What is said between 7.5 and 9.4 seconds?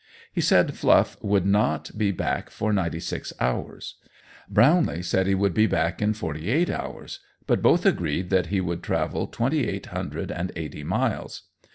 both agreed that he would travel